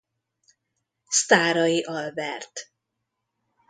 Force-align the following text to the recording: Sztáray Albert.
Sztáray 1.07 1.81
Albert. 1.85 2.71